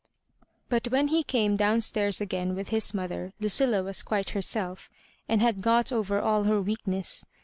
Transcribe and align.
But 0.67 0.87
when 0.87 1.09
he 1.09 1.21
came 1.21 1.55
down 1.55 1.79
stairs 1.81 2.19
again 2.19 2.55
with 2.55 2.69
his 2.69 2.91
mother, 2.91 3.33
Ludlla 3.39 3.83
was 3.83 4.01
quite 4.01 4.31
herself, 4.31 4.89
and 5.29 5.43
had 5.43 5.61
got 5.61 5.91
over 5.91 6.19
all 6.19 6.45
her 6.45 6.59
weakness. 6.59 7.23